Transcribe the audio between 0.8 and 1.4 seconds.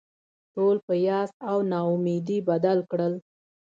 په یاس